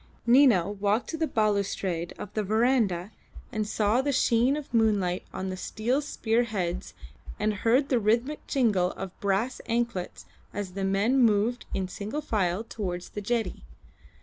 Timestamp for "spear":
6.01-6.41